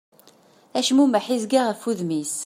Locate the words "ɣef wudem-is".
1.63-2.35